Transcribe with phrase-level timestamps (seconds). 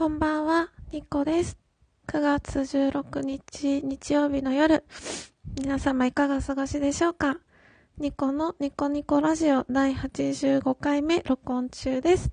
[0.00, 1.58] こんばんは、ニコです。
[2.06, 4.82] 9月16日日曜日の夜、
[5.60, 7.36] 皆様いかがお過ごしでしょうか？
[7.98, 12.30] ニコのニコニコラジオ第85回目録音中です。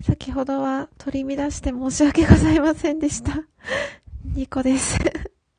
[0.00, 3.44] 先ほどは取り乱して申し訳ございませんでした。
[4.24, 4.98] ニコです。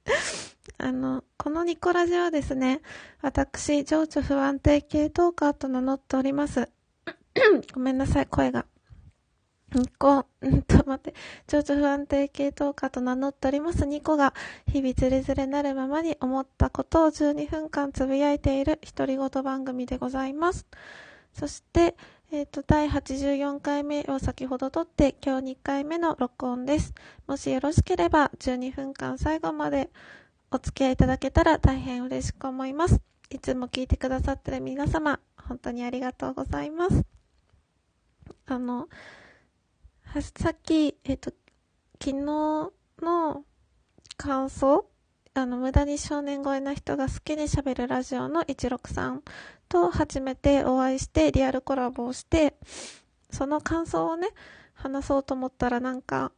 [0.79, 2.81] あの、このニコラジオはですね、
[3.21, 6.67] 私、情緒不安定系トーカーと名乗っております。
[7.75, 8.65] ごめんなさい、声が。
[9.73, 11.13] ニコ、 んと、待って、
[11.47, 14.33] 情緒不安定系トーカーと名乗っておりますニコが、
[14.65, 20.65] 日々ズレズレなるままに思ったことを12分間つぶやいている独り言番組でございます。
[21.33, 21.95] そして、
[22.31, 26.93] えっ、と、第84回目を先ほど撮って、今日2回目の録音です。
[27.25, 29.89] もしよろしければ、12分間最後まで
[30.49, 33.01] お付き合いいただけたら大変嬉しく思います。
[33.29, 37.03] いつも聞いてくださってる皆様、本当にありがとうございます。
[38.45, 38.87] あの、
[40.13, 41.31] さっき、えっ、と、
[41.99, 42.13] 昨日
[43.01, 43.43] の
[44.15, 44.89] 感想
[45.33, 49.21] あの、無駄に少年声な人が好きに喋るラジオの163
[49.69, 52.55] と初めてお会いしてリアルコラボをして、
[53.29, 54.29] その感想をね、
[54.73, 56.31] 話そうと思ったらなんか、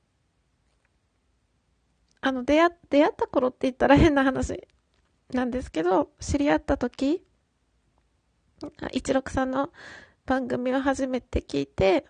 [2.19, 4.67] あの、出会、出会った頃って言ったら変な話
[5.31, 7.23] なんですけど、知り合った時、
[8.61, 9.69] 163の
[10.25, 12.05] 番組を初めて聞いて、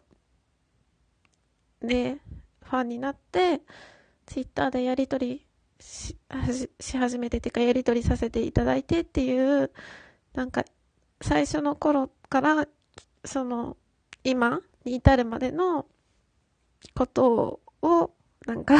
[1.81, 2.17] で、
[2.63, 3.61] ファンになって、
[4.25, 5.45] ツイッターでやりとり
[5.79, 6.17] し、
[6.79, 9.71] し始めてていうか、やりとりさせていただいてっていう、
[10.33, 10.65] なんか、
[11.21, 12.67] 最初の頃から、
[13.25, 13.77] その、
[14.23, 15.85] 今に至るまでの
[16.95, 18.11] ことを、
[18.45, 18.75] なんか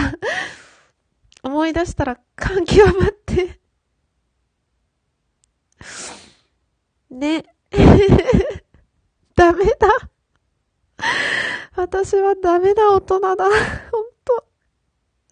[1.44, 3.60] 思い出したら感極まって
[7.10, 7.44] ね。
[9.36, 9.88] ダメだ。
[11.80, 13.46] 私はダメだ大人だ。
[13.90, 14.46] ほんと。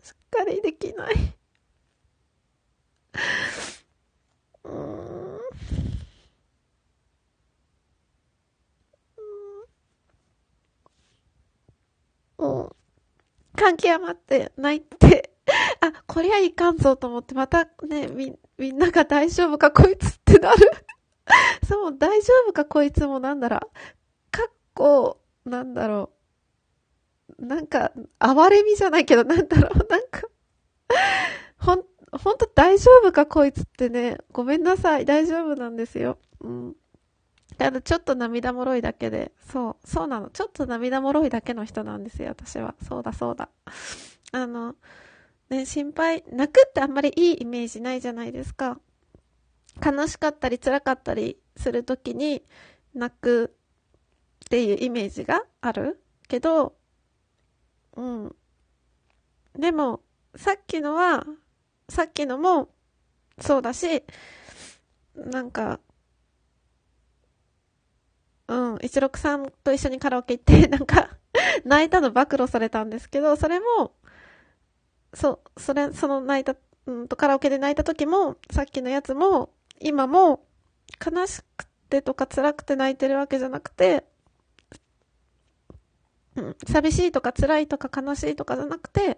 [0.02, 1.14] しっかりできない。
[4.64, 5.40] うーん。
[12.38, 12.70] うん。
[13.56, 15.34] 感極まって泣いて、
[15.82, 20.72] あ、こりゃいかんぞと思って、またね、み、みんなが大丈夫かこいつってなる。
[21.68, 23.60] そう、大丈夫かこいつもなんだろう。
[24.32, 26.17] かっこ、なんだろう。
[27.40, 29.78] なんか、哀れみじゃないけど、なんだろう。
[29.90, 30.22] なんか、
[31.58, 35.06] ほん、ほんと大丈夫かこいつってね、ごめんなさい。
[35.06, 36.18] 大丈夫なんですよ。
[36.42, 36.76] うん。
[37.60, 40.30] あの、ちょっと涙もろいだけで、そう、そうなの。
[40.30, 42.76] ちょっと涙もろいだけの人なんですよ、私は。
[42.88, 43.50] そうだ、そうだ。
[44.32, 44.76] あの、
[45.50, 48.80] ね、心配、泣くってあんまりいいイメージないじゃないですか。
[49.84, 52.44] 悲しかったり辛かったりするときに
[52.94, 53.56] 泣く
[54.46, 56.76] っていうイメージがあるけど、
[57.98, 58.36] うん。
[59.60, 60.02] でも、
[60.36, 61.26] さっきのは、
[61.90, 62.70] さっきのも
[63.40, 64.04] そうだし、
[65.16, 65.80] なんか、
[68.48, 71.18] うん、163と一緒にカラオケ行って、 なんか、
[71.66, 73.96] 泣いたの暴露されたんですけど、それも、
[75.14, 80.46] そう、それ、その泣いた、うんとカラオケで泣いた時も、さっきのやつも、今も、
[81.04, 84.06] 悲しくてとか辛くて泣いてるわけじゃなくて、
[86.38, 89.18] うん、寂しいとか辛いとか悲しいとかじゃなくて、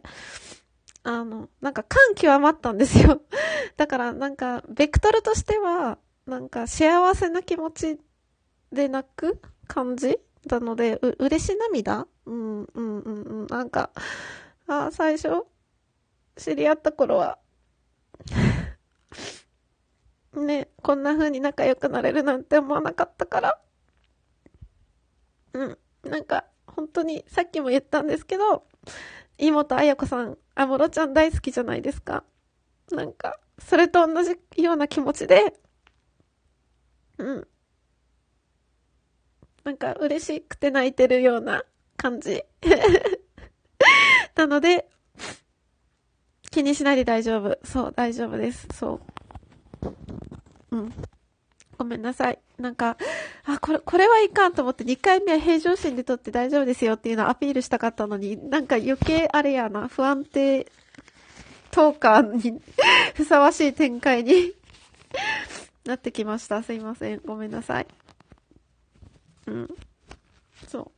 [1.03, 3.22] あの、なんか感極まったんですよ。
[3.78, 8.00] だからなんか、ベクトルとしては、なんか幸せな気持ち
[8.72, 12.08] で泣く感じなので、う、嬉し涙？
[12.25, 13.47] うん、うん、うん、うん。
[13.47, 13.91] なんか、
[14.68, 15.46] あ、最初、
[16.35, 17.40] 知り合った頃は、
[20.34, 23.62] ね、こんな風に仲良くなれるなんて思わなかったから、
[25.53, 28.63] うん、なんか、本当に、さっきも言ったんですけど、
[29.38, 32.24] 妹彩子さん、あもろちゃん大好きじゃないですか。
[32.91, 35.53] なんか、それと同じような気持ちで、
[37.18, 37.47] うん。
[39.63, 41.63] なんか、嬉しくて泣いてるような
[41.97, 42.44] 感じ。
[44.35, 44.90] なので、
[46.52, 47.59] 気にしないで大丈夫。
[47.64, 48.67] そう、大丈夫です。
[48.73, 48.99] そ
[50.72, 50.76] う。
[50.76, 50.94] うん。
[51.78, 52.40] ごめんなさい。
[52.59, 52.97] なんか、
[53.46, 60.70] あ、これ、これはいかんと思って2回目は平常心で撮って大丈夫ですよっていうのをアピールしたかったのに、なんか余計あれやな、不安定
[61.72, 62.61] トーカーに
[63.16, 64.53] ふさわしい展開に
[65.85, 66.61] なってきました。
[66.64, 67.22] すいません。
[67.26, 67.88] ごめんなさい。
[69.47, 69.76] うん。
[70.67, 70.91] そ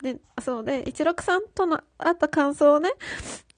[0.00, 0.02] う。
[0.02, 2.90] で、そうで、163とのあった感想をね、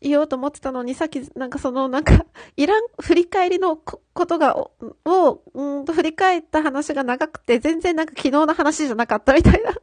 [0.01, 2.25] 言おうと思ってたのに、さっき、なんかその、なんか、
[2.57, 9.75] いらん、振り返りのことが、を、うんと振り返った話が長くて、全然なんか昨日の話じゃなかったみたいな。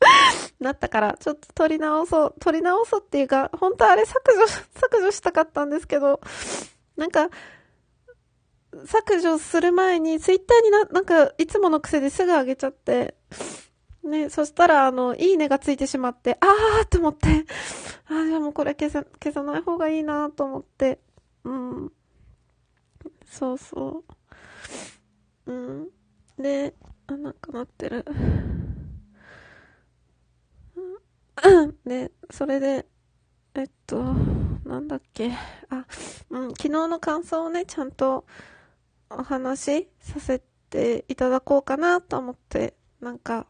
[0.60, 6.20] なったから、ちょっと撮り直そう、撮り直そうっていうか、本当あれ削除、削除したかったんですけど、
[6.96, 7.28] なんか、
[8.86, 13.14] 削除する前に、ツイッターにな、なんか、いつもの癖ですぐ上げちゃって、
[14.04, 17.44] ね、そしたら、あの、いいねがついてしまって、あーって思って、
[18.10, 21.00] あー、じゃあもうこれ消さ、消さない方がいいなと思って、
[21.44, 21.92] うん。
[23.24, 24.04] そうそ
[25.46, 25.52] う。
[25.52, 25.88] うん。
[26.38, 26.74] で、
[27.06, 28.04] あ、なんかなってる。
[31.84, 32.86] で、それで、
[33.54, 34.02] えっと、
[34.64, 35.32] なんだっけ。
[35.70, 35.86] あ、
[36.30, 38.26] うん、昨日の感想をね、ちゃんと
[39.10, 43.46] お話しさせていただこうかなと思って、なんか、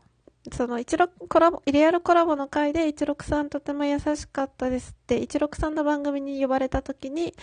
[0.53, 7.35] その、一六コラボ、リアルコラボの回で一六さんとても優しかったですって、一六さんの番組に呼ばれた時に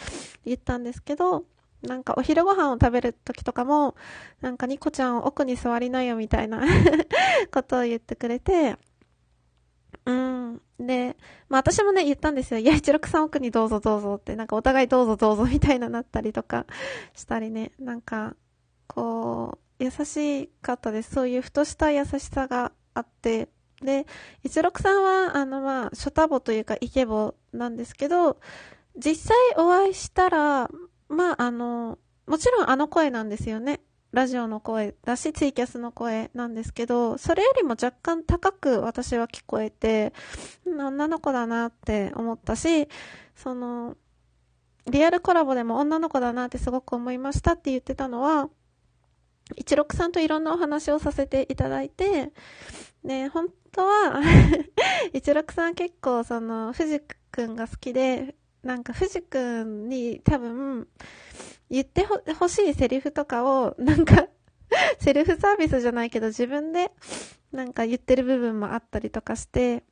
[0.45, 1.45] 言ったんですけど、
[1.81, 3.95] なんかお昼ご飯を食べる時とかも、
[4.41, 6.61] なんかニコちゃん奥に座りなよみたいな
[7.53, 8.77] ことを言ってくれて、
[10.05, 10.61] うん。
[10.79, 11.17] で、
[11.49, 12.59] まあ私もね、言ったんですよ。
[12.59, 16.65] いや、一六さん奥にどうぞどうぞって、なんかお互いどうぞどうぞみたいななったりとか
[17.13, 18.35] したりね、なんか、
[18.87, 21.13] こう、優しかったです。
[21.13, 23.49] そういうふとした優しさがあって、
[23.81, 24.07] で、
[24.43, 28.39] 一六さんは、あの、まあ、初太母というか、イケボなんですけど、
[28.95, 30.69] 実際お会いしたら、
[31.09, 33.79] まあ、あの、もちろんあの声なんですよね。
[34.11, 40.13] ラジオの声だし、ツイキャスの声なんですけど、それよりも若干高く私は聞こえて、
[40.65, 42.87] 女の子だなって思ったし、
[43.35, 43.95] その、
[44.87, 48.49] リアルコラボでも女の子だなってすごく思いましたって言ってたのは、
[49.55, 52.33] 一六さんといろんなお話をさせていただいて、
[53.03, 54.21] ね、本当は
[55.13, 56.99] 一六さん結構その、藤
[57.31, 60.87] くんが好きで、なんか藤くんに多分、
[61.69, 64.27] 言ってほしいセリフとかを、なんか
[64.99, 66.91] セルフサービスじゃないけど自分で
[67.51, 69.83] なんか言ってる部分もあったりとかして、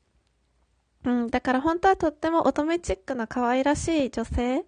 [1.04, 4.66] うん、だから本当はとっても乙女チックな可愛らしい女性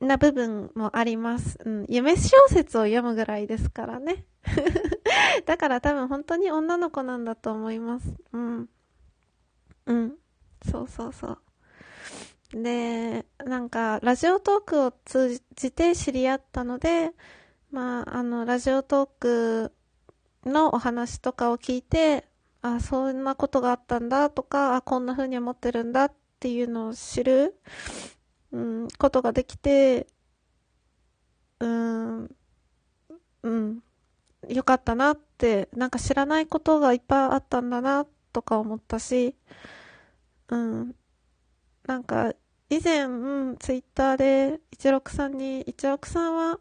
[0.00, 1.58] な部分もあります。
[1.64, 4.24] うん、夢小説を読むぐらいですからね。
[5.46, 8.14] だから多分本当に女の子なんだと思います。
[8.32, 8.68] うん。
[9.86, 10.16] うん。
[10.70, 11.38] そうそうそう。
[12.52, 17.12] で、なんか、ラジオトークを通じて知り合ったので、
[17.70, 19.72] まあ、あの、ラジオトーク
[20.44, 22.26] のお話とかを聞いて、
[22.62, 27.54] あ、そんなことがあったんだとか、あ、こんな風に思ってるんだっていうのを知る、
[28.52, 30.06] うん、ことができて、
[31.60, 32.24] うん、
[33.42, 33.82] うん、
[34.48, 39.36] よかったなって、なんか知らないことがいっぱいあったんだなとか思ったし、
[40.48, 40.94] うん、
[41.86, 42.32] なんか、
[42.70, 46.58] 以前、うん、ツイッターで、一六さんに、一六さんは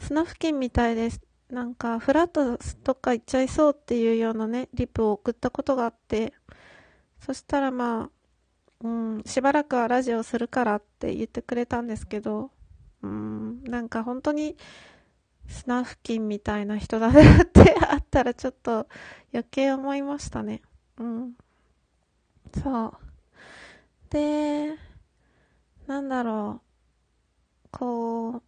[0.00, 1.20] 砂付近みたいです。
[1.50, 6.32] なんか、フラットとか行っちゃいそうっていうようなね、リプを送ったことがあって、
[7.20, 8.10] そしたらまあ、
[8.82, 12.50] うん、しばらくはラジオするからって言ってくれたんですけど、
[13.02, 14.56] うん、なんか本当に、
[15.48, 18.86] 砂付近みたいな人だなってあったらちょっと
[19.32, 20.62] 余計思いましたね。
[20.98, 21.32] うん。
[22.62, 22.92] そう。
[24.10, 24.76] で、
[25.86, 26.60] なんだろ
[27.64, 27.68] う。
[27.70, 28.42] こう、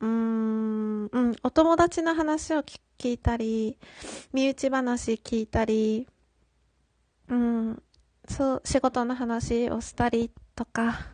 [0.00, 2.80] うーん、うん、お友達の話を聞
[3.10, 3.78] いたり、
[4.32, 6.08] 身内話聞いたり、
[7.28, 7.82] うん、
[8.28, 11.06] そう、仕事の話をしたりとか、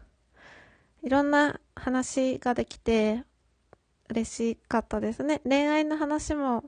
[1.02, 3.25] いろんな話ができて、
[4.11, 5.40] 嬉しかったですね。
[5.44, 6.64] 恋愛の話も、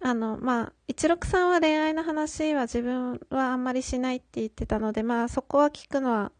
[0.00, 6.32] あの、まあ、一六さんは恋愛の話は自分はあんまりしないって言ってたので、まあ、そこは聞くのは、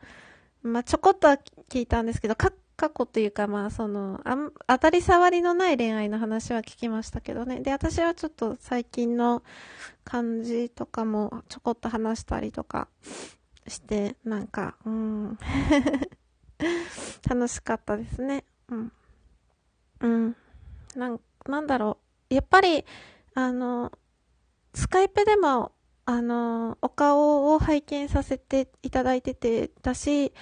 [0.63, 7.61] まあ、ちょこっとは聞いたんですけど、過去というか、まあ、その、あ、当たり障りのない恋愛の話は聞きましたけどね。
[7.61, 9.43] で、私はちょっと最近の
[10.05, 12.89] 感じとかもちょこっと話したりとか
[13.69, 15.39] して、なんか、うん。
[17.29, 18.45] 楽しかったですね。
[18.69, 18.93] うん。
[20.01, 20.37] うん。
[20.97, 21.99] なん、なんだろ
[22.31, 22.35] う。
[22.35, 22.85] やっぱり、
[23.35, 23.93] あの、
[24.75, 25.73] スカイプでも、
[26.05, 30.33] あの、お顔を拝見させていただいてて、だし、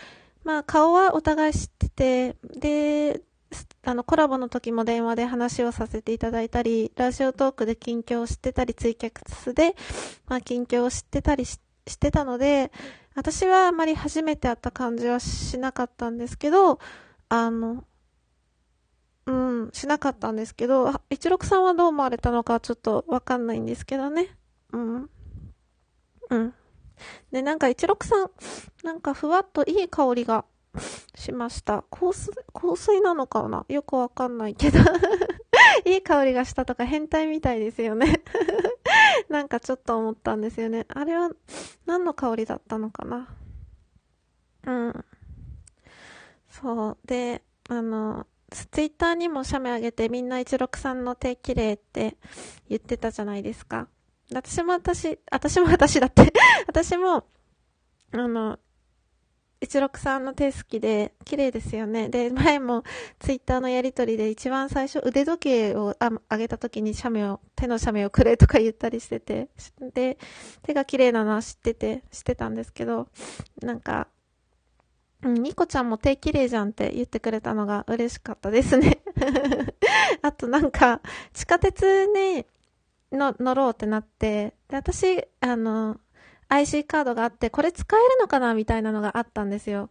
[0.44, 3.22] まあ、顔はお互い知ってて、で、
[3.84, 9.74] あの、コラボの時も電話で話をさせていただいたり、ラジオトークで近況を知ってたり、ツイキャスで、
[10.26, 12.72] まあ、近況を知ってたりししてたので、
[13.16, 16.78] 私はあまり初めて会った感じはしなかったんですけど、
[17.30, 17.84] あの、
[19.24, 24.36] うん、しなかったんですけど、一六さんはどう思われたのかちょっとわかんないんですけどね。
[24.72, 25.10] うん。
[26.28, 26.54] うん。
[27.32, 28.30] で、なんか一六さん、
[28.84, 30.44] なんかふわっといい香りが
[31.14, 31.84] しました。
[31.90, 33.64] 香水、香水なのかな？
[33.70, 34.78] よくわかんないけど
[35.86, 38.22] いい香りがしたとか変態みたいですよね
[39.28, 40.86] なんかちょっと思ったんですよね。
[40.88, 41.30] あれは
[41.86, 43.28] 何の香りだったのかな？
[44.66, 45.04] うん。
[46.48, 46.98] そう。
[47.04, 52.16] で、あの、ツイッターにも写メあげてみんな163の手綺麗って
[52.68, 53.88] 言ってたじゃないですか。
[54.32, 56.32] 私も私、私も私だって
[56.66, 57.26] 私も、
[58.12, 58.58] あの、
[59.62, 62.08] 163の手好きで、綺麗ですよね。
[62.08, 62.84] で、前も
[63.18, 69.48] ツイッターのやりとりで一番最初腕時計をあげた時に写メを、手の写メをくれとか言ったりしてて、
[69.94, 70.18] で、
[70.62, 73.08] 手が綺麗なのは知ってて、知ってたんですけど、
[73.62, 74.08] なんか、
[75.22, 79.00] うん、ニコちゃんも手綺麗じゃんって言ってくれたのが嬉しかったですね。
[80.20, 81.00] あとなんか、
[81.32, 82.44] 地下鉄に
[83.10, 85.98] の乗ろうってなって、で、私、あの、
[86.48, 89.90] IC カードがあって、これ使えるのかなみたいなのがあったんですよ。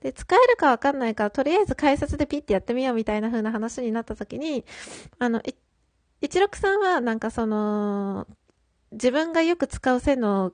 [0.00, 4.64] で、使えるかわかんないから、とりあえず改札でピッてやってみようみたいな風な話になった時に、
[5.18, 5.40] あの、
[6.22, 8.26] 163はなんかその、
[8.92, 10.52] 自分がよく使う線の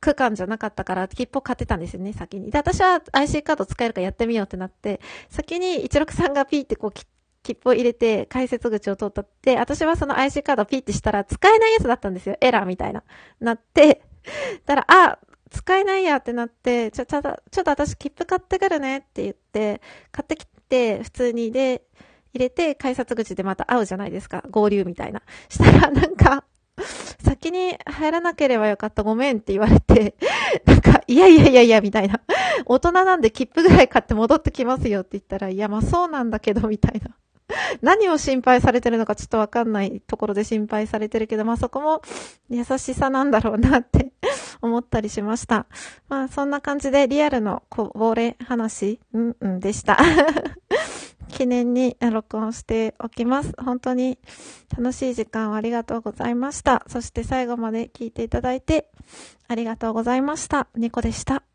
[0.00, 2.50] 区間じゃなかったから、切符を買ってたんですよね、先に。
[2.50, 12.36] で、私は IC カード使えるかやってみようってなって、先に163がピーってこう切符を入れて、改札口を通ったって、私はその IC カードをピッてしたら、使えないやつだったんですよ。
[12.40, 13.02] エラーみたいな。
[13.40, 14.02] なって、
[14.66, 15.18] たら、あ、
[15.50, 21.82] 使えないやってなって、ちょ、ちょっと、ちょっと私切符買ってくるねって言って、買ってきて、普通にで、
[22.34, 24.42] 入れて、改札口でまた会うじゃないですか。
[24.50, 25.22] 合流みたいな。
[25.48, 26.44] したら、なんか、
[27.22, 30.16] 先に入らなければよかった、ごめんって言われて、
[30.66, 32.20] なんか、いやいやいやいや、みたいな。
[32.66, 37.14] 大人なんで切符ぐらい買って戻ってきますよって言ったら、いや、まあそうなんだけど、みたいな。
[37.82, 42.02] 何を心配されてるのかちょっとわかんないところで心配されてるけど、まあそこも
[42.48, 44.12] 優しさなんだろうなって
[44.62, 45.66] 思ったりしました。
[46.08, 49.98] まあそんな感じでリアルのこぼれ話、うんうんでした。
[51.28, 53.52] 記念に録音しておきます。
[53.58, 54.18] 本当に
[54.76, 56.84] 楽しい時間をありがとうございました。
[56.86, 58.88] そして最後まで聞いていただいて
[59.48, 60.68] ありがとうございました。
[60.76, 61.44] ニコでした。